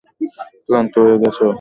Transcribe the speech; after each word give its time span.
ক্লান্ত 0.65 0.93
হয়ে 1.03 1.17
গেছো? 1.23 1.47